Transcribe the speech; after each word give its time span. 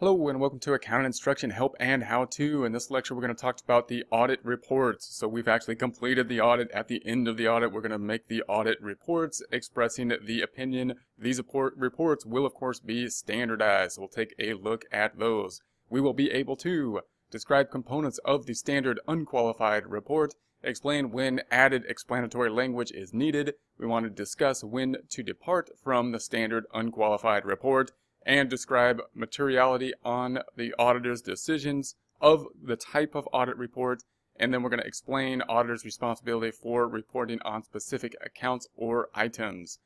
Hello 0.00 0.28
and 0.28 0.38
welcome 0.38 0.60
to 0.60 0.74
Accounting 0.74 1.06
Instruction 1.06 1.50
Help 1.50 1.74
and 1.80 2.04
How 2.04 2.24
To. 2.26 2.64
In 2.64 2.70
this 2.70 2.88
lecture 2.88 3.16
we're 3.16 3.20
going 3.20 3.34
to 3.34 3.40
talk 3.40 3.58
about 3.60 3.88
the 3.88 4.04
audit 4.12 4.38
reports. 4.44 5.08
So 5.10 5.26
we've 5.26 5.48
actually 5.48 5.74
completed 5.74 6.28
the 6.28 6.40
audit. 6.40 6.70
At 6.70 6.86
the 6.86 7.04
end 7.04 7.26
of 7.26 7.36
the 7.36 7.48
audit 7.48 7.72
we're 7.72 7.80
going 7.80 7.90
to 7.90 7.98
make 7.98 8.28
the 8.28 8.44
audit 8.46 8.80
reports 8.80 9.42
expressing 9.50 10.12
the 10.24 10.40
opinion. 10.40 10.94
These 11.18 11.42
reports 11.76 12.24
will 12.24 12.46
of 12.46 12.54
course 12.54 12.78
be 12.78 13.08
standardized. 13.08 13.96
So 13.96 14.02
we'll 14.02 14.08
take 14.08 14.36
a 14.38 14.52
look 14.52 14.84
at 14.92 15.18
those. 15.18 15.62
We 15.90 16.00
will 16.00 16.14
be 16.14 16.30
able 16.30 16.54
to 16.58 17.00
describe 17.32 17.72
components 17.72 18.20
of 18.24 18.46
the 18.46 18.54
standard 18.54 19.00
unqualified 19.08 19.88
report, 19.88 20.32
explain 20.62 21.10
when 21.10 21.40
added 21.50 21.82
explanatory 21.88 22.50
language 22.50 22.92
is 22.92 23.12
needed. 23.12 23.54
We 23.76 23.88
want 23.88 24.04
to 24.04 24.10
discuss 24.10 24.62
when 24.62 24.98
to 25.08 25.24
depart 25.24 25.70
from 25.82 26.12
the 26.12 26.20
standard 26.20 26.66
unqualified 26.72 27.44
report 27.44 27.90
and 28.24 28.48
describe 28.48 29.00
materiality 29.14 29.92
on 30.04 30.40
the 30.56 30.74
auditor's 30.78 31.22
decisions 31.22 31.94
of 32.20 32.46
the 32.62 32.76
type 32.76 33.14
of 33.14 33.28
audit 33.32 33.56
report. 33.56 34.02
And 34.36 34.52
then 34.52 34.62
we're 34.62 34.70
going 34.70 34.82
to 34.82 34.86
explain 34.86 35.42
auditor's 35.42 35.84
responsibility 35.84 36.50
for 36.50 36.86
reporting 36.86 37.40
on 37.42 37.64
specific 37.64 38.14
accounts 38.24 38.68
or 38.76 39.08
items. 39.14 39.78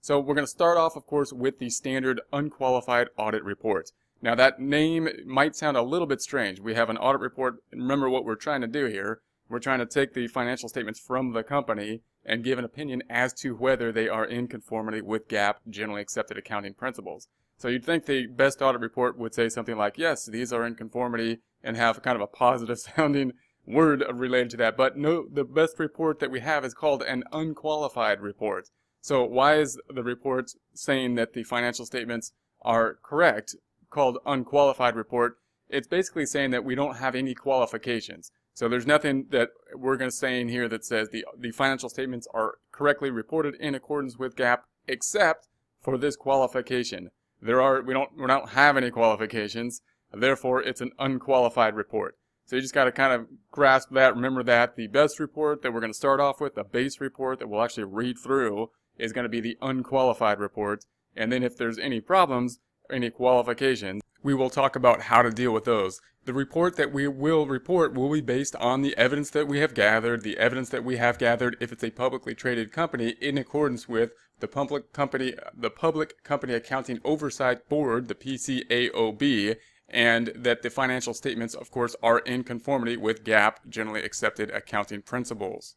So 0.00 0.18
we're 0.18 0.34
going 0.34 0.46
to 0.46 0.50
start 0.50 0.78
off, 0.78 0.96
of 0.96 1.06
course, 1.06 1.32
with 1.32 1.58
the 1.58 1.70
standard 1.70 2.20
unqualified 2.32 3.08
audit 3.16 3.44
report. 3.44 3.90
Now 4.22 4.34
that 4.34 4.60
name 4.60 5.08
might 5.26 5.56
sound 5.56 5.76
a 5.76 5.82
little 5.82 6.06
bit 6.06 6.20
strange. 6.20 6.60
We 6.60 6.74
have 6.74 6.90
an 6.90 6.98
audit 6.98 7.20
report. 7.20 7.56
Remember 7.72 8.08
what 8.10 8.24
we're 8.24 8.34
trying 8.34 8.60
to 8.62 8.66
do 8.66 8.86
here. 8.86 9.20
We're 9.48 9.58
trying 9.58 9.80
to 9.80 9.86
take 9.86 10.14
the 10.14 10.28
financial 10.28 10.68
statements 10.68 11.00
from 11.00 11.32
the 11.32 11.42
company 11.42 12.02
and 12.24 12.44
give 12.44 12.58
an 12.58 12.64
opinion 12.64 13.02
as 13.08 13.32
to 13.40 13.56
whether 13.56 13.90
they 13.90 14.08
are 14.08 14.24
in 14.24 14.46
conformity 14.46 15.00
with 15.00 15.28
GAAP, 15.28 15.54
generally 15.68 16.02
accepted 16.02 16.36
accounting 16.36 16.74
principles. 16.74 17.28
So 17.60 17.68
you'd 17.68 17.84
think 17.84 18.06
the 18.06 18.26
best 18.26 18.62
audit 18.62 18.80
report 18.80 19.18
would 19.18 19.34
say 19.34 19.50
something 19.50 19.76
like, 19.76 19.98
yes, 19.98 20.24
these 20.24 20.50
are 20.50 20.64
in 20.64 20.76
conformity 20.76 21.40
and 21.62 21.76
have 21.76 22.00
kind 22.00 22.16
of 22.16 22.22
a 22.22 22.26
positive 22.26 22.78
sounding 22.96 23.34
word 23.66 24.02
related 24.10 24.48
to 24.52 24.56
that. 24.56 24.78
But 24.78 24.96
no, 24.96 25.26
the 25.30 25.44
best 25.44 25.78
report 25.78 26.20
that 26.20 26.30
we 26.30 26.40
have 26.40 26.64
is 26.64 26.72
called 26.72 27.02
an 27.02 27.22
unqualified 27.32 28.22
report. 28.22 28.70
So 29.02 29.24
why 29.24 29.56
is 29.58 29.78
the 29.90 30.02
report 30.02 30.52
saying 30.72 31.16
that 31.16 31.34
the 31.34 31.44
financial 31.44 31.84
statements 31.84 32.32
are 32.62 32.98
correct 33.02 33.54
called 33.90 34.16
unqualified 34.24 34.96
report? 34.96 35.36
It's 35.68 35.86
basically 35.86 36.24
saying 36.24 36.52
that 36.52 36.64
we 36.64 36.74
don't 36.74 36.96
have 36.96 37.14
any 37.14 37.34
qualifications. 37.34 38.32
So 38.54 38.70
there's 38.70 38.86
nothing 38.86 39.26
that 39.32 39.50
we're 39.74 39.98
going 39.98 40.10
to 40.10 40.16
say 40.16 40.40
in 40.40 40.48
here 40.48 40.68
that 40.70 40.86
says 40.86 41.10
the, 41.10 41.26
the 41.38 41.50
financial 41.50 41.90
statements 41.90 42.26
are 42.32 42.54
correctly 42.72 43.10
reported 43.10 43.54
in 43.56 43.74
accordance 43.74 44.16
with 44.16 44.34
GAAP 44.34 44.60
except 44.88 45.48
for 45.82 45.98
this 45.98 46.16
qualification. 46.16 47.10
There 47.42 47.60
are 47.60 47.82
we 47.82 47.94
don't 47.94 48.10
we 48.16 48.26
don't 48.26 48.50
have 48.50 48.76
any 48.76 48.90
qualifications, 48.90 49.82
therefore 50.12 50.62
it's 50.62 50.80
an 50.80 50.92
unqualified 50.98 51.74
report. 51.74 52.16
So 52.44 52.56
you 52.56 52.62
just 52.62 52.74
got 52.74 52.84
to 52.84 52.92
kind 52.92 53.12
of 53.12 53.28
grasp 53.52 53.90
that. 53.92 54.14
Remember 54.14 54.42
that 54.42 54.74
the 54.74 54.88
best 54.88 55.20
report 55.20 55.62
that 55.62 55.72
we're 55.72 55.80
going 55.80 55.92
to 55.92 55.96
start 55.96 56.18
off 56.18 56.40
with, 56.40 56.56
the 56.56 56.64
base 56.64 57.00
report 57.00 57.38
that 57.38 57.48
we'll 57.48 57.62
actually 57.62 57.84
read 57.84 58.18
through, 58.18 58.70
is 58.98 59.12
going 59.12 59.24
to 59.24 59.28
be 59.28 59.40
the 59.40 59.56
unqualified 59.62 60.40
report. 60.40 60.84
And 61.16 61.32
then 61.32 61.42
if 61.42 61.56
there's 61.56 61.78
any 61.78 62.00
problems, 62.00 62.58
any 62.90 63.10
qualifications, 63.10 64.02
we 64.22 64.34
will 64.34 64.50
talk 64.50 64.76
about 64.76 65.02
how 65.02 65.22
to 65.22 65.30
deal 65.30 65.52
with 65.52 65.64
those. 65.64 66.00
The 66.26 66.34
report 66.34 66.76
that 66.76 66.92
we 66.92 67.08
will 67.08 67.46
report 67.46 67.94
will 67.94 68.12
be 68.12 68.20
based 68.20 68.54
on 68.56 68.82
the 68.82 68.96
evidence 68.96 69.30
that 69.30 69.48
we 69.48 69.60
have 69.60 69.72
gathered, 69.72 70.22
the 70.22 70.36
evidence 70.36 70.68
that 70.68 70.84
we 70.84 70.98
have 70.98 71.18
gathered 71.18 71.56
if 71.60 71.72
it's 71.72 71.82
a 71.82 71.90
publicly 71.90 72.34
traded 72.34 72.72
company 72.72 73.16
in 73.20 73.38
accordance 73.38 73.88
with 73.88 74.12
the 74.40 74.48
Public 74.48 74.92
Company 74.92 75.34
the 75.56 75.70
Public 75.70 76.22
Company 76.22 76.54
Accounting 76.54 77.00
Oversight 77.04 77.68
Board, 77.68 78.08
the 78.08 78.14
PCAOB, 78.14 79.56
and 79.88 80.32
that 80.34 80.62
the 80.62 80.70
financial 80.70 81.14
statements 81.14 81.54
of 81.54 81.70
course 81.70 81.96
are 82.02 82.20
in 82.20 82.44
conformity 82.44 82.96
with 82.96 83.24
GAAP, 83.24 83.56
generally 83.68 84.02
accepted 84.02 84.50
accounting 84.50 85.02
principles. 85.02 85.76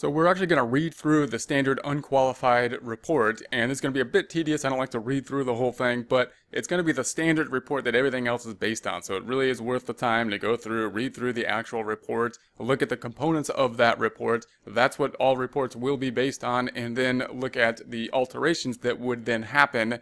So 0.00 0.08
we're 0.08 0.28
actually 0.28 0.46
going 0.46 0.62
to 0.62 0.64
read 0.64 0.94
through 0.94 1.26
the 1.26 1.38
standard 1.38 1.78
unqualified 1.84 2.78
report, 2.80 3.42
and 3.52 3.70
it's 3.70 3.82
going 3.82 3.92
to 3.92 3.94
be 3.94 4.00
a 4.00 4.10
bit 4.10 4.30
tedious. 4.30 4.64
I 4.64 4.70
don't 4.70 4.78
like 4.78 4.92
to 4.92 4.98
read 4.98 5.26
through 5.26 5.44
the 5.44 5.56
whole 5.56 5.72
thing, 5.72 6.06
but 6.08 6.32
it's 6.52 6.66
going 6.66 6.78
to 6.78 6.84
be 6.84 6.92
the 6.92 7.04
standard 7.04 7.52
report 7.52 7.84
that 7.84 7.94
everything 7.94 8.26
else 8.26 8.46
is 8.46 8.54
based 8.54 8.86
on. 8.86 9.02
So 9.02 9.16
it 9.16 9.24
really 9.24 9.50
is 9.50 9.60
worth 9.60 9.84
the 9.84 9.92
time 9.92 10.30
to 10.30 10.38
go 10.38 10.56
through, 10.56 10.88
read 10.88 11.14
through 11.14 11.34
the 11.34 11.44
actual 11.44 11.84
report, 11.84 12.38
look 12.58 12.80
at 12.80 12.88
the 12.88 12.96
components 12.96 13.50
of 13.50 13.76
that 13.76 13.98
report. 13.98 14.46
That's 14.66 14.98
what 14.98 15.14
all 15.16 15.36
reports 15.36 15.76
will 15.76 15.98
be 15.98 16.08
based 16.08 16.42
on, 16.42 16.70
and 16.70 16.96
then 16.96 17.22
look 17.30 17.54
at 17.54 17.90
the 17.90 18.10
alterations 18.14 18.78
that 18.78 18.98
would 18.98 19.26
then 19.26 19.42
happen 19.42 20.00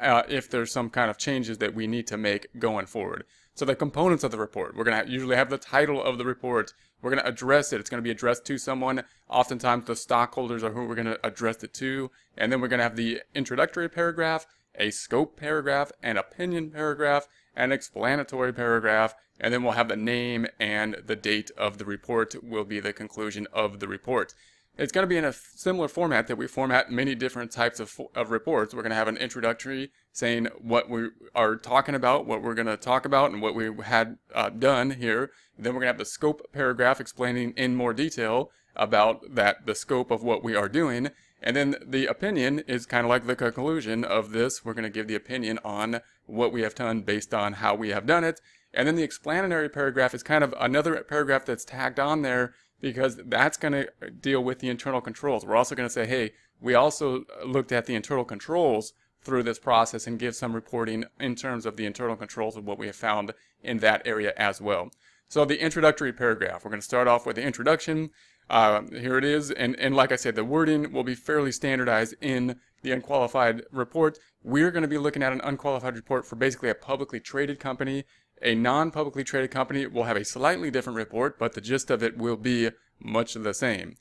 uh, 0.00 0.22
if 0.28 0.48
there's 0.48 0.70
some 0.70 0.90
kind 0.90 1.10
of 1.10 1.18
changes 1.18 1.58
that 1.58 1.74
we 1.74 1.88
need 1.88 2.06
to 2.06 2.16
make 2.16 2.46
going 2.60 2.86
forward. 2.86 3.24
So 3.54 3.64
the 3.64 3.74
components 3.74 4.24
of 4.24 4.30
the 4.30 4.38
report, 4.38 4.74
we're 4.74 4.84
going 4.84 5.04
to 5.04 5.10
usually 5.10 5.36
have 5.36 5.50
the 5.50 5.58
title 5.58 6.02
of 6.02 6.18
the 6.18 6.24
report. 6.24 6.72
We're 7.02 7.10
going 7.10 7.22
to 7.22 7.28
address 7.28 7.72
it. 7.72 7.80
It's 7.80 7.90
going 7.90 8.02
to 8.02 8.06
be 8.06 8.10
addressed 8.10 8.44
to 8.46 8.58
someone. 8.58 9.04
Oftentimes 9.28 9.86
the 9.86 9.96
stockholders 9.96 10.62
are 10.62 10.70
who 10.70 10.86
we're 10.86 10.94
going 10.94 11.06
to 11.06 11.26
address 11.26 11.62
it 11.62 11.74
to. 11.74 12.10
And 12.36 12.50
then 12.50 12.60
we're 12.60 12.68
going 12.68 12.78
to 12.78 12.84
have 12.84 12.96
the 12.96 13.20
introductory 13.34 13.88
paragraph, 13.88 14.46
a 14.74 14.90
scope 14.90 15.36
paragraph, 15.36 15.92
an 16.02 16.16
opinion 16.16 16.70
paragraph, 16.70 17.28
an 17.54 17.72
explanatory 17.72 18.52
paragraph, 18.52 19.14
and 19.38 19.52
then 19.52 19.62
we'll 19.62 19.72
have 19.72 19.88
the 19.88 19.96
name 19.96 20.46
and 20.58 20.96
the 21.06 21.16
date 21.16 21.50
of 21.56 21.78
the 21.78 21.84
report 21.84 22.34
will 22.44 22.64
be 22.64 22.80
the 22.80 22.92
conclusion 22.92 23.46
of 23.52 23.80
the 23.80 23.88
report. 23.88 24.34
It's 24.80 24.92
going 24.92 25.02
to 25.02 25.08
be 25.08 25.18
in 25.18 25.26
a 25.26 25.32
similar 25.34 25.88
format 25.88 26.26
that 26.28 26.36
we 26.36 26.46
format 26.46 26.90
many 26.90 27.14
different 27.14 27.52
types 27.52 27.80
of, 27.80 28.00
of 28.14 28.30
reports. 28.30 28.72
We're 28.72 28.80
going 28.80 28.90
to 28.90 28.96
have 28.96 29.08
an 29.08 29.18
introductory 29.18 29.90
saying 30.10 30.46
what 30.58 30.88
we 30.88 31.08
are 31.34 31.56
talking 31.56 31.94
about, 31.94 32.24
what 32.24 32.42
we're 32.42 32.54
going 32.54 32.66
to 32.66 32.78
talk 32.78 33.04
about, 33.04 33.30
and 33.30 33.42
what 33.42 33.54
we 33.54 33.70
had 33.84 34.16
uh, 34.34 34.48
done 34.48 34.92
here. 34.92 35.32
Then 35.58 35.74
we're 35.74 35.80
going 35.80 35.88
to 35.88 35.92
have 35.92 35.98
the 35.98 36.06
scope 36.06 36.50
paragraph 36.54 36.98
explaining 36.98 37.52
in 37.58 37.76
more 37.76 37.92
detail 37.92 38.52
about 38.74 39.34
that 39.34 39.66
the 39.66 39.74
scope 39.74 40.10
of 40.10 40.22
what 40.22 40.42
we 40.42 40.56
are 40.56 40.68
doing. 40.68 41.10
And 41.42 41.54
then 41.54 41.76
the 41.86 42.06
opinion 42.06 42.60
is 42.60 42.86
kind 42.86 43.04
of 43.04 43.10
like 43.10 43.26
the 43.26 43.36
conclusion 43.36 44.02
of 44.02 44.32
this. 44.32 44.64
We're 44.64 44.72
going 44.72 44.84
to 44.84 44.88
give 44.88 45.08
the 45.08 45.14
opinion 45.14 45.58
on 45.62 46.00
what 46.24 46.52
we 46.52 46.62
have 46.62 46.74
done 46.74 47.02
based 47.02 47.34
on 47.34 47.54
how 47.54 47.74
we 47.74 47.90
have 47.90 48.06
done 48.06 48.24
it. 48.24 48.40
And 48.72 48.88
then 48.88 48.96
the 48.96 49.02
explanatory 49.02 49.68
paragraph 49.68 50.14
is 50.14 50.22
kind 50.22 50.42
of 50.42 50.54
another 50.58 51.02
paragraph 51.02 51.44
that's 51.44 51.66
tagged 51.66 52.00
on 52.00 52.22
there 52.22 52.54
because 52.80 53.20
that's 53.26 53.56
going 53.56 53.72
to 53.72 54.10
deal 54.10 54.42
with 54.42 54.58
the 54.60 54.68
internal 54.68 55.00
controls. 55.00 55.44
We're 55.44 55.56
also 55.56 55.74
going 55.74 55.88
to 55.88 55.92
say, 55.92 56.06
hey, 56.06 56.32
we 56.60 56.74
also 56.74 57.24
looked 57.44 57.72
at 57.72 57.86
the 57.86 57.94
internal 57.94 58.24
controls 58.24 58.92
through 59.22 59.42
this 59.42 59.58
process 59.58 60.06
and 60.06 60.18
give 60.18 60.34
some 60.34 60.54
reporting 60.54 61.04
in 61.18 61.34
terms 61.34 61.66
of 61.66 61.76
the 61.76 61.86
internal 61.86 62.16
controls 62.16 62.56
of 62.56 62.64
what 62.64 62.78
we 62.78 62.86
have 62.86 62.96
found 62.96 63.32
in 63.62 63.78
that 63.78 64.02
area 64.06 64.32
as 64.36 64.60
well. 64.60 64.90
So 65.28 65.44
the 65.44 65.62
introductory 65.62 66.12
paragraph, 66.12 66.64
we're 66.64 66.70
going 66.70 66.80
to 66.80 66.84
start 66.84 67.06
off 67.06 67.26
with 67.26 67.36
the 67.36 67.42
introduction. 67.42 68.10
Uh, 68.48 68.82
here 68.90 69.16
it 69.16 69.24
is. 69.24 69.50
And, 69.52 69.78
and 69.78 69.94
like 69.94 70.10
I 70.10 70.16
said, 70.16 70.34
the 70.34 70.44
wording 70.44 70.92
will 70.92 71.04
be 71.04 71.14
fairly 71.14 71.52
standardized 71.52 72.14
in 72.20 72.58
the 72.82 72.92
unqualified 72.92 73.62
report. 73.70 74.18
We're 74.42 74.70
going 74.70 74.82
to 74.82 74.88
be 74.88 74.98
looking 74.98 75.22
at 75.22 75.32
an 75.32 75.40
unqualified 75.44 75.94
report 75.94 76.26
for 76.26 76.36
basically 76.36 76.70
a 76.70 76.74
publicly 76.74 77.20
traded 77.20 77.60
company 77.60 78.04
a 78.42 78.54
non-publicly 78.54 79.24
traded 79.24 79.50
company 79.50 79.86
will 79.86 80.04
have 80.04 80.16
a 80.16 80.24
slightly 80.24 80.70
different 80.70 80.96
report, 80.96 81.38
but 81.38 81.54
the 81.54 81.60
gist 81.60 81.90
of 81.90 82.02
it 82.02 82.16
will 82.16 82.36
be 82.36 82.70
much 82.98 83.34
the 83.34 83.54
same. 83.54 83.96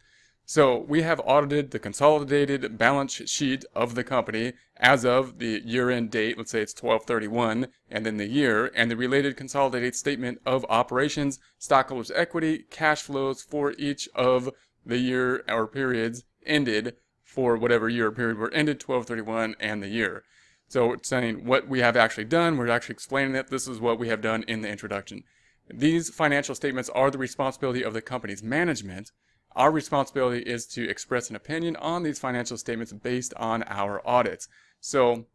So 0.46 0.78
we 0.80 1.04
have 1.04 1.22
audited 1.26 1.70
the 1.70 1.78
consolidated 1.78 2.76
balance 2.76 3.14
sheet 3.30 3.66
of 3.76 3.94
the 3.94 4.04
company 4.04 4.54
as 4.78 5.06
of 5.06 5.38
the 5.38 5.62
year-end 5.64 6.10
date, 6.10 6.40
let's 6.40 6.50
say 6.50 6.62
it's 6.62 6.74
1231, 6.74 7.68
and 7.88 8.04
then 8.04 8.18
the 8.18 8.26
year, 8.26 8.72
and 8.74 8.90
the 8.90 8.98
related 8.98 9.38
consolidated 9.38 9.96
statement 9.96 10.42
of 10.48 10.66
operations, 10.68 11.40
stockholders' 11.60 12.12
equity, 12.16 12.66
cash 12.72 13.04
flows 13.04 13.44
for 13.44 13.74
each 13.78 14.10
of 14.16 14.50
the 14.84 14.98
year 14.98 15.44
or 15.48 15.68
periods 15.68 16.24
ended 16.46 16.96
for 17.24 17.56
whatever 17.56 17.88
year 17.88 18.08
or 18.08 18.12
period 18.12 18.38
were 18.40 18.52
ended 18.52 18.82
1231 18.82 19.56
and 19.60 19.84
the 19.84 19.88
year. 19.88 20.24
So 20.70 20.94
it's 20.94 21.10
saying 21.10 21.46
what 21.46 21.68
we 21.68 21.80
have 21.80 21.98
actually 21.98 22.26
done. 22.26 22.56
We're 22.56 22.70
actually 22.70 22.94
explaining 22.94 23.34
that 23.34 23.50
this 23.50 23.68
is 23.68 23.80
what 23.80 23.98
we 23.98 24.08
have 24.10 24.22
done 24.22 24.44
in 24.48 24.62
the 24.62 24.70
introduction. 24.70 25.24
These 25.68 26.10
financial 26.10 26.54
statements 26.54 26.90
are 26.90 27.10
the 27.10 27.18
responsibility 27.18 27.84
of 27.84 27.94
the 27.94 28.02
company's 28.02 28.44
management. 28.44 29.12
Our 29.56 29.72
responsibility 29.72 30.44
is 30.44 30.68
to 30.68 30.88
express 30.88 31.30
an 31.30 31.36
opinion 31.36 31.76
on 31.78 32.04
these 32.04 32.20
financial 32.20 32.56
statements 32.56 32.94
based 32.94 33.34
on 33.36 33.64
our 33.64 34.08
audits. 34.08 34.48
So 34.80 35.26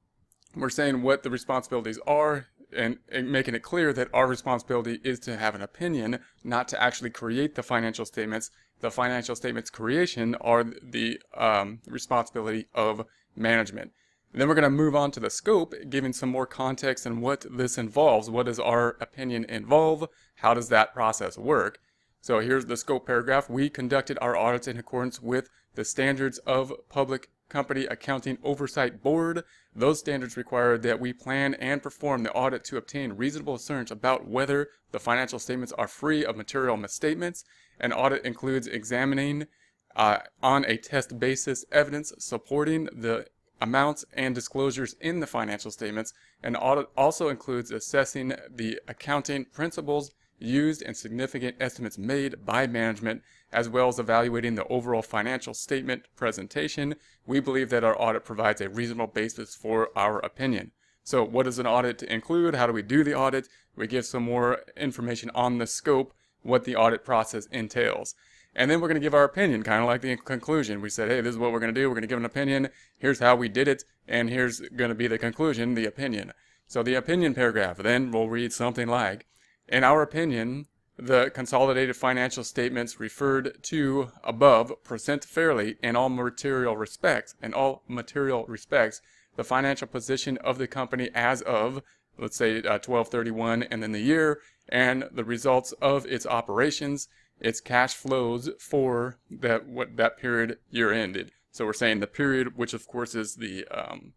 we're 0.55 0.71
saying 0.71 1.03
what 1.03 1.25
the 1.25 1.31
responsibilities 1.31 1.99
are 2.07 2.47
and, 2.75 2.99
and, 3.11 3.31
making 3.31 3.55
it 3.55 3.63
clear 3.63 3.93
that 3.93 4.09
our 4.13 4.27
responsibility 4.27 5.01
is 5.05 5.19
to 5.21 5.37
have 5.37 5.55
an 5.55 5.63
opinion, 5.63 6.21
not 6.43 6.69
to 6.69 6.83
actually 6.83 7.11
create 7.11 7.55
the 7.55 7.63
financial 7.63 8.05
statements. 8.05 8.51
The 8.81 8.91
financial 8.91 9.37
statements 9.37 9.71
creation 9.71 10.35
are 10.37 10.65
the 10.65 11.21
um, 11.37 11.81
responsibility 11.87 12.67
of 12.75 13.05
management. 13.37 13.93
And 14.35 14.41
then 14.41 14.49
we're 14.49 14.57
going 14.57 14.65
to 14.65 14.71
move 14.71 14.97
on 14.97 15.13
to 15.13 15.21
the 15.21 15.31
scope, 15.31 15.75
giving 15.89 16.13
some 16.13 16.29
more 16.29 16.45
context 16.45 17.07
and 17.07 17.23
what 17.23 17.47
this 17.49 17.79
involves. 17.79 18.29
What 18.29 18.47
does 18.47 18.59
our 18.59 18.97
opinion 19.01 19.45
involve? 19.45 20.09
How 20.35 20.55
does 20.55 20.71
that 20.71 20.93
process 20.93 21.39
work? 21.39 21.79
So 22.21 22.41
here's 22.41 22.67
the 22.67 22.77
scope 22.77 23.07
paragraph. 23.07 23.49
We 23.49 23.71
conducted 23.71 24.19
our 24.21 24.37
audits 24.37 24.67
in 24.67 24.77
accordance 24.77 25.23
with 25.23 25.51
the 25.77 25.85
standards 25.85 26.39
of 26.39 26.73
public 26.89 27.29
Company 27.49 27.85
Accounting 27.85 28.39
Oversight 28.43 29.05
Board. 29.05 29.45
Those 29.73 30.01
standards 30.01 30.37
require 30.37 30.79
that 30.79 30.99
we 30.99 31.13
plan 31.13 31.55
and 31.55 31.81
perform 31.81 32.25
the 32.25 32.33
audit 32.33 32.65
to 32.65 32.77
obtain 32.77 33.13
reasonable 33.13 33.55
assurance 33.55 33.93
about 33.93 34.27
whether 34.27 34.67
the 34.91 34.99
financial 34.99 35.39
statements 35.39 35.73
are 35.75 35.87
free 35.87 36.25
of 36.25 36.37
material 36.37 36.77
misstatements. 36.77 37.45
An 37.79 37.93
audit 37.93 38.25
includes 38.25 38.67
examining 38.67 39.47
uh, 39.95 40.19
on 40.43 40.65
a 40.65 40.77
test 40.77 41.21
basis 41.21 41.65
evidence 41.71 42.13
supporting 42.19 42.87
the 42.87 43.27
amounts 43.61 44.05
and 44.13 44.35
disclosures 44.35 44.95
in 45.01 45.21
the 45.21 45.27
financial 45.27 45.71
statements. 45.71 46.13
and 46.43 46.57
audit 46.57 46.89
also 46.97 47.29
includes 47.29 47.71
assessing 47.71 48.35
the 48.55 48.79
accounting 48.87 49.45
principles 49.47 50.11
used 50.39 50.83
and 50.83 50.97
significant 50.97 51.57
estimates 51.61 51.97
made 51.97 52.45
by 52.45 52.67
management, 52.67 53.23
as 53.53 53.69
well 53.69 53.89
as 53.89 53.99
evaluating 53.99 54.55
the 54.55 54.67
overall 54.67 55.03
financial 55.03 55.55
statement 55.55 56.03
presentation. 56.17 56.95
We 57.27 57.41
believe 57.41 57.71
that 57.71 57.85
our 57.85 58.01
audit 58.01 58.25
provides 58.25 58.61
a 58.61 58.69
reasonable 58.69 59.07
basis 59.07 59.55
for 59.55 59.91
our 59.97 60.19
opinion. 60.19 60.73
So 61.03 61.23
what 61.23 61.45
does 61.45 61.59
an 61.59 61.67
audit 61.67 62.03
include? 62.03 62.55
How 62.55 62.67
do 62.67 62.73
we 62.73 62.83
do 62.83 63.05
the 63.05 63.15
audit? 63.15 63.49
We 63.77 63.87
give 63.87 64.07
some 64.07 64.25
more 64.25 64.61
information 64.77 65.31
on 65.35 65.59
the 65.59 65.67
scope, 65.67 66.15
what 66.43 66.65
the 66.65 66.77
audit 66.77 67.05
process 67.05 67.47
entails. 67.47 68.15
And 68.57 68.71
then 68.71 68.81
we're 68.81 68.89
going 68.89 69.01
to 69.01 69.05
give 69.05 69.15
our 69.15 69.25
opinion, 69.25 69.63
kind 69.63 69.83
of 69.83 69.87
like 69.87 70.01
the 70.01 70.17
conclusion. 70.17 70.81
We 70.81 70.91
said, 70.91 71.11
hey, 71.11 71.21
this 71.21 71.33
is 71.33 71.39
what 71.39 71.53
we're 71.53 71.61
going 71.61 71.75
to 71.75 71.81
do. 71.81 71.89
We're 71.89 71.95
going 71.95 72.03
to 72.03 72.09
give 72.09 72.19
an 72.19 72.25
opinion. 72.25 72.69
Here's 72.97 73.19
how 73.19 73.35
we 73.35 73.49
did 73.49 73.67
it. 73.67 73.85
And 74.07 74.31
here's 74.31 74.61
going 74.61 74.91
to 74.91 74.95
be 74.95 75.09
the 75.09 75.19
conclusion, 75.19 75.75
the 75.75 75.87
opinion. 75.87 76.33
So 76.67 76.83
the 76.83 76.95
opinion 76.95 77.35
paragraph 77.35 77.79
then 77.79 78.11
we'll 78.11 78.29
read 78.29 78.53
something 78.53 78.89
like, 78.89 79.27
in 79.69 79.85
our 79.85 80.03
opinion, 80.03 80.67
the 80.97 81.31
consolidated 81.35 81.97
financial 81.97 82.45
statements 82.45 83.01
referred 83.01 83.63
to 83.65 84.13
above 84.23 84.73
present 84.85 85.25
fairly 85.25 85.77
in 85.83 85.97
all 85.97 86.09
material 86.09 86.77
respects, 86.77 87.35
in 87.43 87.53
all 87.53 87.83
material 87.89 88.45
respects, 88.47 89.01
the 89.37 89.45
financial 89.45 89.89
position 89.89 90.39
of 90.39 90.59
the 90.59 90.69
company 90.69 91.11
as 91.15 91.43
of, 91.43 91.83
let's 92.17 92.37
say, 92.37 92.59
uh, 92.59 92.79
1231 92.79 93.65
and 93.65 93.83
then 93.83 93.93
the 93.93 94.01
year, 94.01 94.41
and 94.69 95.09
the 95.11 95.25
results 95.25 95.73
of 95.83 96.07
its 96.07 96.27
operations, 96.27 97.09
its 97.41 97.61
cash 97.61 97.95
flows 97.95 98.51
for 98.59 99.19
that 99.31 99.67
what 99.67 99.97
that 99.97 100.19
period 100.19 100.59
year 100.71 100.93
ended. 100.93 101.33
So 101.51 101.65
we're 101.65 101.73
saying 101.73 102.01
the 102.01 102.07
period, 102.07 102.57
which 102.57 102.75
of 102.75 102.87
course 102.87 103.15
is 103.15 103.37
the 103.37 103.67
um, 103.69 104.15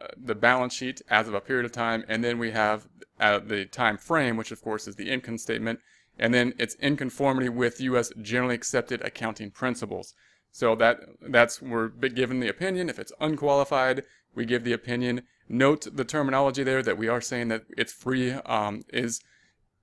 uh, 0.00 0.08
the 0.16 0.34
balance 0.34 0.74
sheet 0.74 1.02
as 1.08 1.26
of 1.26 1.34
a 1.34 1.40
period 1.40 1.64
of 1.64 1.72
time, 1.72 2.04
and 2.08 2.22
then 2.22 2.38
we 2.38 2.52
have 2.52 2.86
uh, 3.18 3.40
the 3.40 3.64
time 3.64 3.98
frame, 3.98 4.36
which 4.36 4.52
of 4.52 4.62
course 4.62 4.86
is 4.86 4.96
the 4.96 5.10
income 5.10 5.38
statement, 5.38 5.80
and 6.18 6.32
then 6.32 6.54
it's 6.58 6.74
in 6.76 6.96
conformity 6.96 7.48
with 7.48 7.80
U.S. 7.80 8.12
generally 8.22 8.54
accepted 8.54 9.02
accounting 9.02 9.50
principles. 9.50 10.14
So 10.52 10.74
that 10.76 11.00
that's 11.20 11.60
we're 11.60 11.88
given 11.88 12.40
the 12.40 12.48
opinion. 12.48 12.88
If 12.88 12.98
it's 12.98 13.12
unqualified, 13.20 14.04
we 14.34 14.44
give 14.44 14.64
the 14.64 14.72
opinion. 14.72 15.22
Note 15.48 15.88
the 15.92 16.04
terminology 16.04 16.62
there 16.62 16.82
that 16.82 16.98
we 16.98 17.08
are 17.08 17.20
saying 17.20 17.48
that 17.48 17.64
it's 17.76 17.92
free 17.92 18.32
um, 18.32 18.82
is 18.92 19.20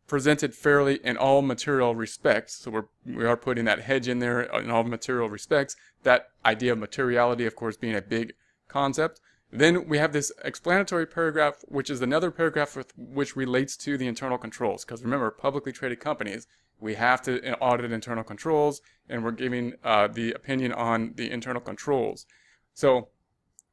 presented 0.08 0.54
fairly 0.54 1.00
in 1.04 1.18
all 1.18 1.42
material 1.42 1.96
respects. 1.96 2.56
So 2.56 2.72
we're 2.72 2.86
we 3.06 3.26
are 3.26 3.38
putting 3.38 3.66
that 3.66 3.82
hedge 3.82 4.08
in 4.08 4.20
there 4.20 4.42
in 4.42 4.70
all 4.70 4.84
material 4.84 5.30
respects. 5.30 5.76
That 6.04 6.30
idea 6.46 6.74
of 6.74 6.80
materiality, 6.80 7.46
of 7.46 7.56
course, 7.56 7.78
being 7.78 7.96
a 7.96 8.02
big 8.02 8.34
concept. 8.68 9.20
Then 9.52 9.88
we 9.88 10.00
have 10.00 10.12
this 10.12 10.32
explanatory 10.44 11.06
paragraph, 11.06 11.64
which 11.68 11.90
is 11.90 12.02
another 12.02 12.30
paragraph 12.32 12.76
with, 12.76 12.92
which 12.98 13.36
relates 13.36 13.78
to 13.78 13.98
the 13.98 14.08
internal 14.08 14.38
controls. 14.38 14.84
Because 14.84 15.04
remember, 15.04 15.32
publicly 15.32 15.72
traded 15.72 16.00
companies, 16.00 16.48
we 16.80 16.96
have 16.96 17.22
to 17.24 17.58
audit 17.60 17.92
internal 17.92 18.24
controls, 18.24 18.82
and 19.08 19.24
we're 19.24 19.32
giving 19.32 19.74
uh, 19.84 20.08
the 20.08 20.34
opinion 20.34 20.74
on 20.74 21.14
the 21.16 21.32
internal 21.32 21.62
controls. 21.62 22.26
So 22.74 23.10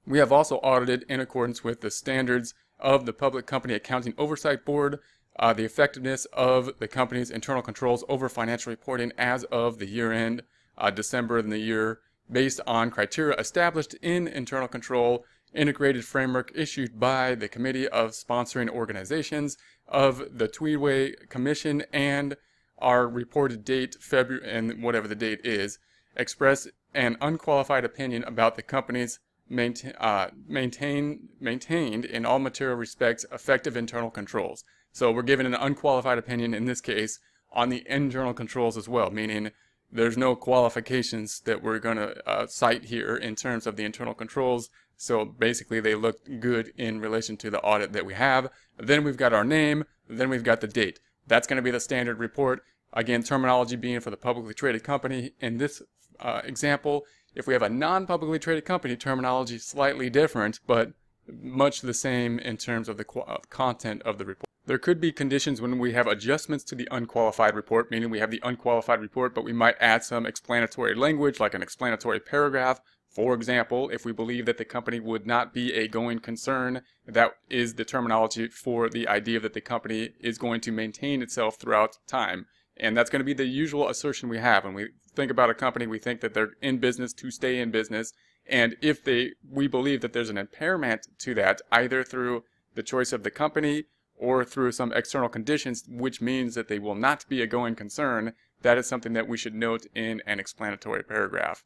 we 0.06 0.18
have 0.18 0.32
also 0.32 0.56
audited 0.58 1.04
in 1.08 1.20
accordance 1.20 1.64
with 1.64 1.80
the 1.80 1.90
standards 1.90 2.54
of 2.78 3.06
the 3.06 3.12
Public 3.12 3.46
Company 3.46 3.74
Accounting 3.74 4.14
Oversight 4.18 4.64
Board, 4.64 4.98
uh, 5.38 5.52
the 5.52 5.64
effectiveness 5.64 6.26
of 6.32 6.70
the 6.78 6.88
company's 6.88 7.30
internal 7.30 7.62
controls 7.62 8.04
over 8.08 8.28
financial 8.28 8.70
reporting 8.70 9.12
as 9.16 9.44
of 9.44 9.78
the 9.78 9.86
year 9.86 10.12
end, 10.12 10.42
uh, 10.78 10.90
December 10.90 11.38
in 11.38 11.50
the 11.50 11.58
year, 11.58 12.00
based 12.30 12.60
on 12.66 12.90
criteria 12.90 13.36
established 13.36 13.94
in 14.02 14.28
internal 14.28 14.68
control 14.68 15.24
integrated 15.54 16.04
framework 16.04 16.50
issued 16.54 16.98
by 16.98 17.34
the 17.34 17.48
Committee 17.48 17.88
of 17.88 18.12
Sponsoring 18.12 18.70
Organizations 18.70 19.56
of 19.86 20.38
the 20.38 20.48
Treadway 20.48 21.12
Commission 21.28 21.84
and 21.92 22.36
our 22.78 23.06
reported 23.06 23.64
date, 23.64 23.96
February, 24.00 24.50
and 24.50 24.82
whatever 24.82 25.06
the 25.06 25.14
date 25.14 25.40
is, 25.44 25.78
express 26.16 26.66
an 26.94 27.16
unqualified 27.20 27.84
opinion 27.84 28.24
about 28.24 28.56
the 28.56 28.62
company's 28.62 29.20
maintain, 29.48 29.92
uh, 29.98 30.28
maintain, 30.48 31.28
maintained 31.40 32.04
in 32.04 32.24
all 32.24 32.38
material 32.38 32.76
respects 32.76 33.24
effective 33.30 33.76
internal 33.76 34.10
controls. 34.10 34.64
So 34.92 35.10
we're 35.10 35.22
given 35.22 35.46
an 35.46 35.54
unqualified 35.54 36.18
opinion 36.18 36.54
in 36.54 36.66
this 36.66 36.80
case 36.80 37.18
on 37.50 37.70
the 37.70 37.84
internal 37.88 38.34
controls 38.34 38.76
as 38.76 38.88
well, 38.88 39.10
meaning 39.10 39.50
there's 39.90 40.16
no 40.16 40.34
qualifications 40.36 41.40
that 41.40 41.62
we're 41.62 41.78
going 41.78 41.96
to 41.96 42.28
uh, 42.28 42.46
cite 42.46 42.84
here 42.84 43.16
in 43.16 43.34
terms 43.34 43.66
of 43.66 43.76
the 43.76 43.84
internal 43.84 44.14
controls. 44.14 44.70
So 44.96 45.24
basically 45.24 45.80
they 45.80 45.94
look 45.94 46.18
good 46.40 46.72
in 46.76 47.00
relation 47.00 47.36
to 47.38 47.50
the 47.50 47.60
audit 47.60 47.92
that 47.92 48.06
we 48.06 48.14
have. 48.14 48.48
Then 48.78 49.04
we've 49.04 49.16
got 49.16 49.32
our 49.32 49.44
name, 49.44 49.84
then 50.08 50.30
we've 50.30 50.44
got 50.44 50.60
the 50.60 50.68
date. 50.68 51.00
That's 51.26 51.46
going 51.46 51.56
to 51.56 51.62
be 51.62 51.70
the 51.70 51.80
standard 51.80 52.18
report. 52.18 52.62
Again, 52.92 53.22
terminology 53.22 53.76
being 53.76 54.00
for 54.00 54.10
the 54.10 54.16
publicly 54.16 54.54
traded 54.54 54.84
company. 54.84 55.32
In 55.40 55.58
this 55.58 55.82
uh, 56.20 56.42
example, 56.44 57.04
if 57.34 57.46
we 57.46 57.54
have 57.54 57.62
a 57.62 57.68
non-publicly 57.68 58.38
traded 58.38 58.64
company, 58.64 58.96
terminology 58.96 59.58
slightly 59.58 60.10
different, 60.10 60.60
but 60.66 60.92
much 61.26 61.80
the 61.80 61.94
same 61.94 62.38
in 62.38 62.56
terms 62.56 62.88
of 62.88 62.98
the 62.98 63.04
content 63.48 64.02
of 64.02 64.18
the 64.18 64.24
report. 64.24 64.51
There 64.64 64.78
could 64.78 65.00
be 65.00 65.10
conditions 65.10 65.60
when 65.60 65.78
we 65.80 65.92
have 65.92 66.06
adjustments 66.06 66.62
to 66.64 66.76
the 66.76 66.86
unqualified 66.92 67.56
report, 67.56 67.90
meaning 67.90 68.10
we 68.10 68.20
have 68.20 68.30
the 68.30 68.40
unqualified 68.44 69.00
report, 69.00 69.34
but 69.34 69.44
we 69.44 69.52
might 69.52 69.74
add 69.80 70.04
some 70.04 70.24
explanatory 70.24 70.94
language, 70.94 71.40
like 71.40 71.54
an 71.54 71.62
explanatory 71.62 72.20
paragraph. 72.20 72.80
For 73.10 73.34
example, 73.34 73.90
if 73.90 74.04
we 74.04 74.12
believe 74.12 74.46
that 74.46 74.58
the 74.58 74.64
company 74.64 75.00
would 75.00 75.26
not 75.26 75.52
be 75.52 75.74
a 75.74 75.88
going 75.88 76.20
concern, 76.20 76.82
that 77.06 77.32
is 77.50 77.74
the 77.74 77.84
terminology 77.84 78.46
for 78.48 78.88
the 78.88 79.08
idea 79.08 79.40
that 79.40 79.52
the 79.52 79.60
company 79.60 80.10
is 80.20 80.38
going 80.38 80.60
to 80.60 80.70
maintain 80.70 81.22
itself 81.22 81.56
throughout 81.56 81.98
time. 82.06 82.46
And 82.76 82.96
that's 82.96 83.10
going 83.10 83.20
to 83.20 83.24
be 83.24 83.34
the 83.34 83.44
usual 83.44 83.88
assertion 83.88 84.28
we 84.28 84.38
have. 84.38 84.64
When 84.64 84.74
we 84.74 84.90
think 85.14 85.32
about 85.32 85.50
a 85.50 85.54
company, 85.54 85.88
we 85.88 85.98
think 85.98 86.20
that 86.20 86.34
they're 86.34 86.52
in 86.62 86.78
business 86.78 87.12
to 87.14 87.32
stay 87.32 87.58
in 87.58 87.72
business. 87.72 88.12
And 88.46 88.76
if 88.80 89.02
they, 89.02 89.32
we 89.50 89.66
believe 89.66 90.02
that 90.02 90.12
there's 90.12 90.30
an 90.30 90.38
impairment 90.38 91.08
to 91.18 91.34
that, 91.34 91.60
either 91.72 92.04
through 92.04 92.44
the 92.74 92.82
choice 92.82 93.12
of 93.12 93.24
the 93.24 93.30
company 93.30 93.84
or 94.22 94.44
through 94.44 94.70
some 94.70 94.92
external 94.92 95.28
conditions, 95.28 95.84
which 95.88 96.20
means 96.20 96.54
that 96.54 96.68
they 96.68 96.78
will 96.78 96.94
not 96.94 97.28
be 97.28 97.42
a 97.42 97.46
going 97.46 97.74
concern, 97.74 98.32
that 98.62 98.78
is 98.78 98.86
something 98.86 99.14
that 99.14 99.26
we 99.26 99.36
should 99.36 99.54
note 99.54 99.84
in 99.96 100.22
an 100.24 100.38
explanatory 100.38 101.02
paragraph. 101.02 101.64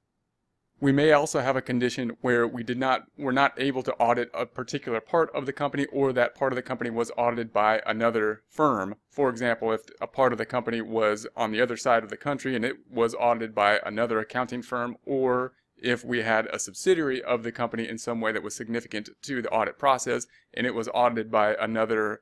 We 0.80 0.90
may 0.90 1.12
also 1.12 1.40
have 1.40 1.56
a 1.56 1.62
condition 1.62 2.16
where 2.20 2.46
we 2.46 2.62
did 2.62 2.78
not, 2.78 3.04
were 3.18 3.32
not 3.32 3.52
able 3.58 3.82
to 3.82 3.94
audit 3.94 4.30
a 4.34 4.46
particular 4.46 5.00
part 5.00 5.30
of 5.34 5.44
the 5.46 5.52
company 5.52 5.86
or 5.86 6.12
that 6.12 6.34
part 6.34 6.52
of 6.52 6.56
the 6.56 6.62
company 6.62 6.90
was 6.90 7.10
audited 7.16 7.52
by 7.52 7.82
another 7.86 8.42
firm. 8.48 8.96
For 9.10 9.28
example, 9.28 9.72
if 9.72 9.82
a 10.00 10.06
part 10.06 10.32
of 10.32 10.38
the 10.38 10.46
company 10.46 10.80
was 10.80 11.26
on 11.36 11.50
the 11.50 11.60
other 11.60 11.76
side 11.76 12.02
of 12.02 12.10
the 12.10 12.16
country 12.16 12.56
and 12.56 12.64
it 12.64 12.76
was 12.90 13.14
audited 13.14 13.54
by 13.54 13.80
another 13.84 14.18
accounting 14.18 14.62
firm 14.62 14.96
or 15.04 15.52
if 15.76 16.04
we 16.04 16.22
had 16.22 16.46
a 16.46 16.58
subsidiary 16.58 17.22
of 17.22 17.42
the 17.42 17.52
company 17.52 17.86
in 17.88 17.98
some 17.98 18.20
way 18.20 18.32
that 18.32 18.42
was 18.42 18.54
significant 18.54 19.10
to 19.22 19.42
the 19.42 19.50
audit 19.50 19.78
process 19.78 20.26
and 20.54 20.66
it 20.66 20.74
was 20.74 20.88
audited 20.94 21.30
by 21.30 21.54
another 21.54 22.20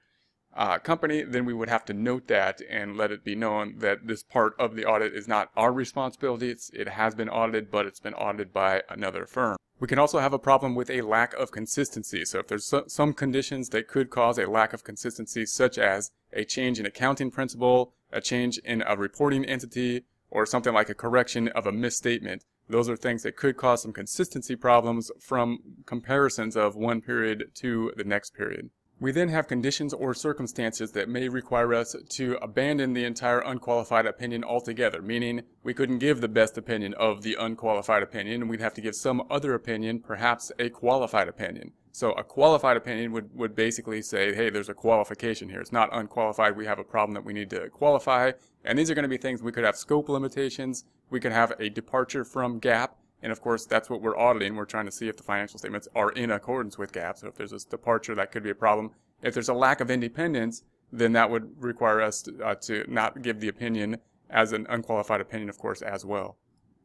uh, 0.56 0.78
company, 0.78 1.22
then 1.22 1.44
we 1.44 1.54
would 1.54 1.68
have 1.68 1.84
to 1.86 1.92
note 1.92 2.28
that 2.28 2.60
and 2.70 2.96
let 2.96 3.10
it 3.10 3.24
be 3.24 3.34
known 3.34 3.74
that 3.78 4.06
this 4.06 4.22
part 4.22 4.54
of 4.58 4.76
the 4.76 4.84
audit 4.84 5.14
is 5.14 5.26
not 5.26 5.50
our 5.56 5.72
responsibility. 5.72 6.50
It's, 6.50 6.70
it 6.70 6.88
has 6.88 7.14
been 7.14 7.28
audited, 7.28 7.70
but 7.70 7.86
it's 7.86 8.00
been 8.00 8.14
audited 8.14 8.52
by 8.52 8.82
another 8.88 9.26
firm. 9.26 9.56
We 9.80 9.88
can 9.88 9.98
also 9.98 10.20
have 10.20 10.32
a 10.32 10.38
problem 10.38 10.74
with 10.74 10.88
a 10.90 11.02
lack 11.02 11.34
of 11.34 11.50
consistency. 11.50 12.24
So 12.24 12.38
if 12.38 12.46
there's 12.46 12.66
so, 12.66 12.84
some 12.86 13.12
conditions 13.12 13.70
that 13.70 13.88
could 13.88 14.10
cause 14.10 14.38
a 14.38 14.48
lack 14.48 14.72
of 14.72 14.84
consistency, 14.84 15.44
such 15.46 15.78
as 15.78 16.12
a 16.32 16.44
change 16.44 16.78
in 16.78 16.86
accounting 16.86 17.30
principle, 17.30 17.92
a 18.12 18.20
change 18.20 18.58
in 18.58 18.82
a 18.86 18.96
reporting 18.96 19.44
entity, 19.44 20.04
or 20.30 20.46
something 20.46 20.74
like 20.74 20.88
a 20.88 20.94
correction 20.94 21.48
of 21.48 21.66
a 21.66 21.72
misstatement, 21.72 22.44
those 22.68 22.88
are 22.88 22.96
things 22.96 23.22
that 23.22 23.36
could 23.36 23.56
cause 23.56 23.82
some 23.82 23.92
consistency 23.92 24.56
problems 24.56 25.10
from 25.20 25.58
comparisons 25.86 26.56
of 26.56 26.76
one 26.76 27.00
period 27.00 27.50
to 27.54 27.92
the 27.96 28.04
next 28.04 28.34
period. 28.34 28.70
We 29.00 29.10
then 29.10 29.28
have 29.28 29.48
conditions 29.48 29.92
or 29.92 30.14
circumstances 30.14 30.92
that 30.92 31.08
may 31.08 31.28
require 31.28 31.74
us 31.74 31.96
to 32.10 32.38
abandon 32.40 32.92
the 32.92 33.04
entire 33.04 33.40
unqualified 33.40 34.06
opinion 34.06 34.44
altogether, 34.44 35.02
meaning 35.02 35.42
we 35.64 35.74
couldn't 35.74 35.98
give 35.98 36.20
the 36.20 36.28
best 36.28 36.56
opinion 36.56 36.94
of 36.94 37.22
the 37.22 37.36
unqualified 37.38 38.02
opinion, 38.04 38.42
and 38.42 38.48
we'd 38.48 38.60
have 38.60 38.74
to 38.74 38.80
give 38.80 38.94
some 38.94 39.24
other 39.28 39.52
opinion, 39.52 39.98
perhaps 39.98 40.52
a 40.58 40.68
qualified 40.68 41.28
opinion. 41.28 41.72
So 41.90 42.12
a 42.12 42.24
qualified 42.24 42.76
opinion 42.76 43.12
would, 43.12 43.36
would 43.36 43.54
basically 43.54 44.00
say, 44.02 44.34
hey, 44.34 44.48
there's 44.48 44.68
a 44.68 44.74
qualification 44.74 45.48
here. 45.48 45.60
It's 45.60 45.72
not 45.72 45.90
unqualified. 45.92 46.56
We 46.56 46.66
have 46.66 46.78
a 46.78 46.84
problem 46.84 47.14
that 47.14 47.24
we 47.24 47.32
need 47.32 47.50
to 47.50 47.68
qualify. 47.70 48.32
And 48.64 48.78
these 48.78 48.90
are 48.90 48.94
going 48.94 49.04
to 49.04 49.08
be 49.08 49.16
things 49.16 49.42
we 49.42 49.52
could 49.52 49.64
have 49.64 49.76
scope 49.76 50.08
limitations. 50.08 50.84
We 51.10 51.20
could 51.20 51.32
have 51.32 51.52
a 51.60 51.68
departure 51.68 52.24
from 52.24 52.60
GAAP 52.60 52.90
And 53.24 53.32
of 53.32 53.40
course, 53.40 53.64
that's 53.64 53.88
what 53.88 54.02
we're 54.02 54.18
auditing. 54.18 54.54
We're 54.54 54.66
trying 54.66 54.84
to 54.84 54.92
see 54.92 55.08
if 55.08 55.16
the 55.16 55.22
financial 55.22 55.58
statements 55.58 55.88
are 55.96 56.10
in 56.10 56.30
accordance 56.30 56.76
with 56.76 56.92
GAAP. 56.92 57.18
So 57.18 57.28
if 57.28 57.34
there's 57.34 57.54
a 57.54 57.58
departure, 57.58 58.14
that 58.14 58.30
could 58.30 58.42
be 58.42 58.50
a 58.50 58.54
problem. 58.54 58.90
If 59.22 59.32
there's 59.32 59.48
a 59.48 59.54
lack 59.54 59.80
of 59.80 59.90
independence, 59.90 60.62
then 60.92 61.12
that 61.14 61.30
would 61.30 61.50
require 61.58 62.02
us 62.02 62.20
to, 62.22 62.44
uh, 62.44 62.54
to 62.56 62.84
not 62.86 63.22
give 63.22 63.40
the 63.40 63.48
opinion 63.48 63.96
as 64.28 64.52
an 64.52 64.66
unqualified 64.68 65.22
opinion, 65.22 65.48
of 65.48 65.56
course, 65.56 65.80
as 65.80 66.04
well. 66.04 66.36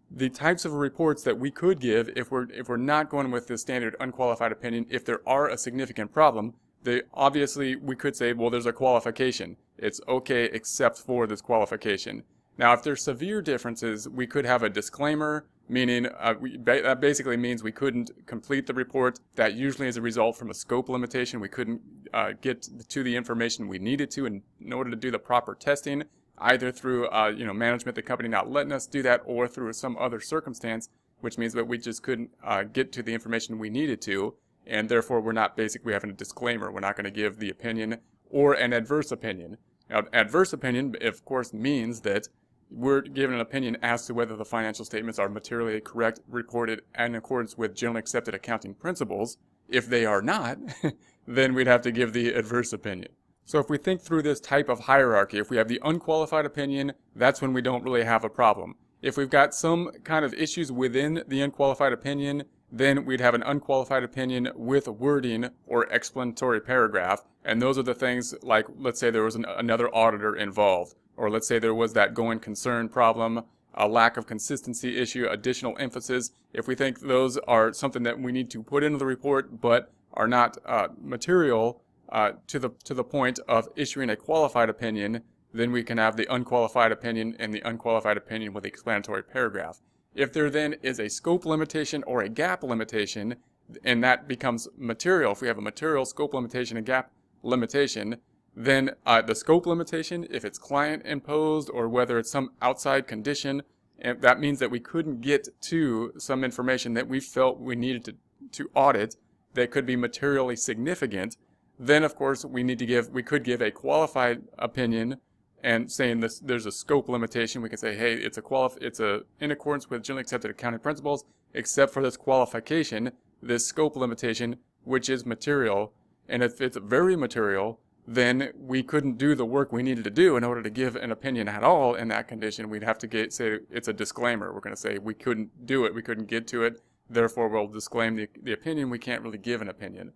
The 0.10 0.30
types 0.30 0.64
of 0.64 0.72
reports 0.72 1.24
that 1.24 1.38
we 1.38 1.52
could 1.52 1.82
give 1.82 2.10
if 2.16 2.32
we're 2.32 2.50
if 2.52 2.70
we're 2.70 2.78
not 2.78 3.10
going 3.10 3.32
with 3.32 3.48
the 3.48 3.58
standard 3.58 3.98
unqualified 4.00 4.54
opinion, 4.54 4.86
if 4.90 5.04
there 5.04 5.22
are 5.28 5.50
a 5.50 5.58
significant 5.58 6.14
problem, 6.14 6.54
they 6.84 7.02
obviously 7.14 7.76
we 7.76 7.98
could 7.98 8.16
say, 8.16 8.32
well, 8.32 8.50
there's 8.50 8.66
a 8.66 8.72
qualification. 8.72 9.58
It's 9.78 10.00
okay 10.08 10.46
except 10.46 11.00
for 11.00 11.28
this 11.28 11.42
qualification. 11.42 12.24
Now, 12.58 12.74
if 12.74 12.82
there's 12.82 13.04
severe 13.04 13.42
differences, 13.42 14.08
we 14.08 14.26
could 14.26 14.46
have 14.46 14.64
a 14.64 14.70
disclaimer, 14.70 15.46
meaning 15.70 16.08
uh, 16.08 16.34
we, 16.40 16.58
that 16.58 17.00
basically 17.00 17.38
means 17.38 17.64
we 17.64 17.72
couldn't 17.72 18.12
complete 18.26 18.68
the 18.68 18.74
report. 18.74 19.20
That 19.36 19.54
usually 19.54 19.88
is 19.88 19.98
a 19.98 20.02
result 20.02 20.36
from 20.36 20.50
a 20.50 20.54
scope 20.54 20.90
limitation. 20.90 21.40
We 21.40 21.48
couldn't 21.48 21.82
uh, 22.14 22.34
get 22.42 22.64
to 22.90 23.04
the 23.04 23.16
information 23.16 23.68
we 23.68 23.80
needed 23.80 24.10
to 24.12 24.26
in, 24.26 24.42
in, 24.60 24.74
order 24.74 24.90
to 24.90 24.96
do 24.96 25.12
the 25.12 25.20
proper 25.20 25.54
testing, 25.54 26.04
either 26.40 26.72
through 26.72 27.08
uh, 27.10 27.32
you 27.36 27.46
know 27.46 27.54
management, 27.54 27.96
the 27.96 28.02
company 28.02 28.28
not 28.28 28.50
letting 28.52 28.72
us 28.72 28.88
do 28.88 29.02
that, 29.04 29.22
or 29.26 29.48
through 29.48 29.72
some 29.74 29.96
other 29.98 30.20
circumstance, 30.20 30.90
which 31.22 31.38
means 31.38 31.54
that 31.54 31.68
we 31.68 31.78
just 31.78 32.02
couldn't 32.02 32.32
uh, 32.44 32.64
get 32.64 32.92
to 32.94 33.04
the 33.04 33.14
information 33.14 33.60
we 33.60 33.70
needed 33.70 34.02
to, 34.02 34.36
and 34.66 34.90
therefore 34.90 35.22
we're 35.22 35.32
not 35.32 35.56
basically 35.56 35.94
having 35.94 36.10
a 36.10 36.14
disclaimer. 36.14 36.72
We're 36.72 36.80
not 36.80 36.96
going 36.96 37.06
to 37.06 37.12
give 37.12 37.38
the 37.38 37.50
opinion 37.50 38.00
or 38.30 38.54
an 38.54 38.74
adverse 38.74 39.12
opinion. 39.12 39.58
Now, 39.90 40.04
adverse 40.14 40.54
opinion, 40.54 40.96
of 41.02 41.26
course, 41.26 41.52
means 41.52 42.02
that 42.02 42.28
we're 42.70 43.02
given 43.02 43.36
an 43.36 43.42
opinion 43.42 43.78
as 43.82 44.06
to 44.06 44.14
whether 44.14 44.36
the 44.36 44.46
financial 44.46 44.86
statements 44.86 45.20
are 45.20 45.30
materially 45.30 45.82
correct, 45.82 46.20
reported 46.28 46.82
and 46.96 47.14
in 47.14 47.18
accordance 47.18 47.58
with 47.58 47.76
generally 47.76 48.00
accepted 48.00 48.34
accounting 48.36 48.74
principles. 48.74 49.38
If 49.68 49.88
they 49.88 50.06
are 50.06 50.22
not, 50.22 50.58
then 51.28 51.54
we'd 51.54 51.68
have 51.68 51.82
to 51.82 51.92
give 51.92 52.14
the 52.14 52.34
adverse 52.34 52.74
opinion. 52.74 53.10
So 53.46 53.60
if 53.60 53.70
we 53.70 53.78
think 53.78 54.02
through 54.02 54.22
this 54.22 54.40
type 54.40 54.70
of 54.70 54.82
hierarchy, 54.82 55.40
if 55.40 55.50
we 55.50 55.58
have 55.58 55.68
the 55.68 55.82
unqualified 55.84 56.46
opinion, 56.46 56.94
that's 57.16 57.42
when 57.42 57.54
we 57.54 57.62
don't 57.62 57.84
really 57.84 58.04
have 58.04 58.24
a 58.24 58.30
problem. 58.30 58.76
If 59.02 59.18
we've 59.18 59.30
got 59.30 59.56
some 59.56 59.92
kind 60.04 60.24
of 60.24 60.34
issues 60.34 60.72
within 60.72 61.24
the 61.28 61.42
unqualified 61.42 61.94
opinion, 61.94 62.44
then 62.72 63.06
we'd 63.06 63.22
have 63.22 63.34
an 63.34 63.44
unqualified 63.44 64.04
opinion 64.04 64.50
with 64.56 64.88
wording 64.88 65.50
or 65.66 65.86
explanatory 65.86 66.62
paragraph. 66.62 67.24
And 67.44 67.60
those 67.60 67.80
are 67.80 67.84
the 67.84 67.96
things 67.96 68.36
like, 68.44 68.68
let's 68.78 69.00
say 69.00 69.10
there 69.10 69.24
was 69.24 69.36
an, 69.36 69.46
another 69.46 69.88
auditor 69.96 70.36
involved 70.36 70.94
or 71.20 71.30
let's 71.30 71.48
say 71.48 71.60
there 71.60 71.76
was 71.76 71.94
that 71.94 72.14
going 72.14 72.40
concern 72.40 72.88
problem, 72.88 73.44
a 73.74 73.88
lack 73.88 74.16
of 74.16 74.26
consistency 74.26 74.98
issue, 74.98 75.28
additional 75.30 75.76
emphasis, 75.78 76.32
if 76.54 76.66
we 76.66 76.76
think 76.76 77.02
those 77.02 77.38
are 77.40 77.74
something 77.74 78.04
that 78.04 78.20
we 78.20 78.32
need 78.32 78.50
to 78.50 78.64
put 78.64 78.84
into 78.84 78.98
the 78.98 79.06
report 79.06 79.60
but 79.60 79.92
are 80.14 80.28
not 80.28 80.58
uh, 80.66 80.88
material 81.00 81.82
uh, 82.08 82.32
to 82.48 82.58
the 82.58 82.70
to 82.86 82.94
the 82.94 83.04
point 83.04 83.38
of 83.48 83.68
issuing 83.76 84.10
a 84.10 84.16
qualified 84.16 84.70
opinion, 84.70 85.22
then 85.54 85.72
we 85.72 85.84
can 85.84 85.98
have 85.98 86.16
the 86.16 86.34
unqualified 86.34 86.92
opinion 86.92 87.36
and 87.38 87.54
the 87.54 87.62
unqualified 87.68 88.18
opinion 88.18 88.54
with 88.54 88.64
the 88.64 88.70
explanatory 88.70 89.22
paragraph. 89.22 89.82
If 90.16 90.32
there 90.34 90.50
then 90.50 90.76
is 90.82 91.00
a 91.00 91.10
scope 91.10 91.46
limitation 91.46 92.02
or 92.04 92.22
a 92.24 92.30
GAAP 92.30 92.64
limitation, 92.64 93.36
and 93.84 94.04
that 94.04 94.28
becomes 94.28 94.68
material, 94.78 95.34
if 95.34 95.42
we 95.42 95.48
have 95.50 95.58
a 95.58 95.62
material 95.62 96.06
scope 96.06 96.34
limitation 96.34 96.78
and 96.78 96.88
GAAP 96.88 97.06
limitation, 97.44 98.18
then 98.60 98.92
uh, 99.06 99.22
the 99.22 99.36
scope 99.36 99.66
limitation, 99.66 100.28
if 100.30 100.44
it's 100.44 100.58
client 100.58 101.04
imposed 101.06 101.70
or 101.70 101.88
whether 101.88 102.20
it's 102.20 102.30
some 102.30 102.52
outside 102.62 103.08
condition, 103.08 103.62
and 104.00 104.22
that 104.22 104.42
means 104.42 104.60
that 104.60 104.70
we 104.70 104.82
couldn't 104.82 105.22
get 105.22 105.48
to 105.62 106.12
some 106.18 106.44
information 106.44 106.94
that 106.94 107.08
we 107.08 107.22
felt 107.22 107.62
we 107.62 107.78
needed 107.78 108.04
to, 108.04 108.16
to 108.52 108.70
audit 108.76 109.16
that 109.54 109.72
could 109.72 109.86
be 109.86 109.96
materially 109.96 110.58
significant, 110.58 111.38
then 111.80 112.04
of 112.04 112.18
course 112.18 112.44
we 112.44 112.62
need 112.62 112.78
to 112.80 112.86
give, 112.86 113.08
we 113.12 113.24
could 113.24 113.46
give 113.46 113.62
a 113.62 113.72
qualified 113.72 114.42
opinion 114.58 115.16
and 115.64 115.90
saying 115.90 116.20
this, 116.20 116.40
there's 116.40 116.66
a 116.66 116.72
scope 116.72 117.08
limitation. 117.08 117.62
We 117.62 117.70
can 117.70 117.78
say, 117.78 117.96
hey, 117.96 118.16
it's 118.16 118.38
a 118.38 118.42
qualif, 118.42 118.78
it's 118.82 119.00
a 119.00 119.22
in 119.40 119.52
accordance 119.52 119.90
with 119.90 120.04
generally 120.04 120.22
accepted 120.22 120.52
accounting 120.52 120.82
principles, 120.82 121.24
except 121.54 121.94
for 121.94 122.04
this 122.04 122.18
qualification, 122.18 123.12
this 123.42 123.66
scope 123.66 123.96
limitation, 123.96 124.58
which 124.84 125.10
is 125.10 125.26
material. 125.26 125.94
And 126.28 126.44
if 126.44 126.60
it's 126.60 126.78
very 126.78 127.16
material, 127.16 127.80
then 128.12 128.52
we 128.58 128.82
couldn't 128.82 129.20
do 129.20 129.36
the 129.36 129.46
work 129.46 129.72
we 129.72 129.84
needed 129.84 130.04
to 130.04 130.10
do 130.10 130.36
in 130.36 130.44
order 130.44 130.64
to 130.64 130.70
give 130.72 130.96
an 130.96 131.12
opinion 131.12 131.48
at 131.48 131.64
all 131.64 131.94
in 131.94 132.08
that 132.08 132.28
condition. 132.28 132.68
We'd 132.68 132.82
have 132.82 132.98
to 133.00 133.08
get, 133.08 133.32
say 133.32 133.60
it's 133.70 133.88
a 133.88 133.94
disclaimer. 133.94 134.52
We're 134.52 134.62
going 134.62 134.76
to 134.76 134.82
say 134.82 134.98
we 134.98 135.14
couldn't 135.14 135.68
do 135.68 135.86
it, 135.86 135.94
we 135.94 136.02
couldn't 136.02 136.26
get 136.26 136.48
to 136.48 136.64
it, 136.64 136.82
therefore 137.08 137.50
we'll 137.50 137.68
disclaim 137.68 138.16
the, 138.16 138.28
the 138.42 138.52
opinion. 138.52 138.90
We 138.90 138.98
can't 138.98 139.22
really 139.22 139.38
give 139.38 139.62
an 139.62 139.70
opinion. 139.70 140.14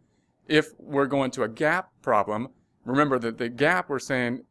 If 0.47 0.71
we're 0.79 1.05
going 1.05 1.29
to 1.31 1.43
a 1.43 1.47
GAAP 1.49 1.85
problem, 2.01 2.47
remember 2.83 3.19
that 3.19 3.37
the 3.37 3.47
GAAP 3.47 3.89
we're 3.89 3.99
saying 3.99 4.43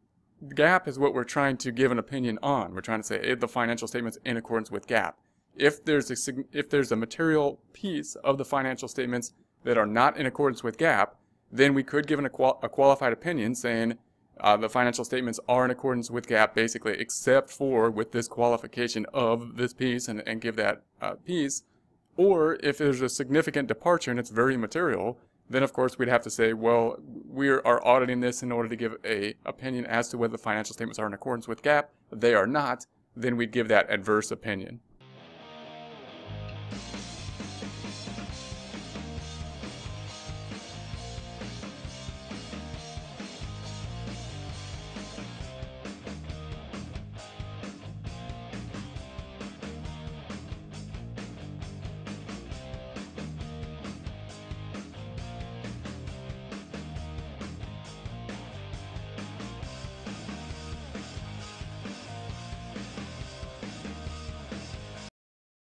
GAAP 0.45 0.87
is 0.87 0.97
what 1.01 1.13
we're 1.13 1.25
trying 1.25 1.57
to 1.59 1.73
give 1.73 1.91
an 1.91 1.99
opinion 1.99 2.39
on. 2.45 2.73
We're 2.73 2.81
trying 2.81 3.01
to 3.01 3.07
say 3.07 3.19
eh, 3.19 3.35
the 3.35 3.49
financial 3.49 3.89
statements 3.89 4.19
in 4.25 4.37
accordance 4.37 4.71
with 4.71 4.87
GAAP. 4.87 5.15
If 5.57 5.85
there's 5.85 6.11
a 6.11 6.33
if 6.53 6.71
there's 6.71 6.93
a 6.93 6.97
material 6.97 7.61
piece 7.73 8.15
of 8.17 8.39
the 8.39 8.45
financial 8.45 8.87
statements 8.87 9.33
that 9.65 9.77
are 9.77 9.87
not 9.87 10.17
in 10.17 10.27
accordance 10.27 10.63
with 10.63 10.79
GAAP, 10.79 11.09
then 11.53 11.75
we 11.75 11.83
could 11.83 12.07
give 12.07 12.19
an, 12.19 12.27
a, 12.27 12.31
qual 12.31 12.59
a 12.63 12.69
qualified 12.69 13.13
opinion 13.13 13.55
saying 13.55 13.99
uh, 14.41 14.57
the 14.57 14.69
financial 14.69 15.05
statements 15.05 15.39
are 15.49 15.65
in 15.65 15.71
accordance 15.71 16.11
with 16.11 16.27
GAAP 16.27 16.55
basically, 16.55 16.99
except 16.99 17.51
for 17.51 17.91
with 17.91 18.13
this 18.13 18.27
qualification 18.27 19.07
of 19.13 19.57
this 19.57 19.73
piece 19.73 20.09
and, 20.09 20.23
and 20.27 20.41
give 20.41 20.57
that 20.57 20.83
uh, 21.01 21.15
piece. 21.25 21.63
Or 22.17 22.59
if 22.63 22.79
there's 22.79 23.03
a 23.03 23.09
significant 23.09 23.69
departure 23.69 24.11
and 24.11 24.19
it's 24.19 24.31
very 24.31 24.57
material, 24.57 25.19
then 25.49 25.63
of 25.63 25.73
course 25.73 25.99
we'd 25.99 26.09
have 26.09 26.23
to 26.23 26.31
say, 26.31 26.53
well, 26.55 26.97
we 27.29 27.49
are 27.51 27.87
auditing 27.87 28.21
this 28.21 28.43
in 28.43 28.51
order 28.51 28.69
to 28.69 28.77
give 28.77 28.97
a 29.05 29.35
opinion 29.45 29.85
as 29.87 30.09
to 30.09 30.19
whether 30.19 30.33
the 30.33 30.39
financial 30.39 30.73
statements 30.73 30.99
are 30.99 31.07
in 31.07 31.15
accordance 31.15 31.47
with 31.47 31.63
GAAP. 31.63 31.85
They 32.11 32.35
are 32.35 32.47
not, 32.47 32.87
then 33.15 33.37
we'd 33.37 33.53
give 33.53 33.69
that 33.69 33.91
adverse 33.91 34.31
opinion. 34.31 34.81